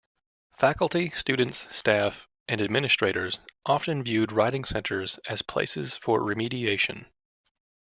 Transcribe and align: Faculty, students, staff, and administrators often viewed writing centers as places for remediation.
Faculty, 0.57 1.11
students, 1.11 1.67
staff, 1.69 2.27
and 2.47 2.59
administrators 2.59 3.39
often 3.67 4.03
viewed 4.03 4.31
writing 4.31 4.65
centers 4.65 5.19
as 5.29 5.43
places 5.43 5.95
for 5.95 6.19
remediation. 6.21 7.05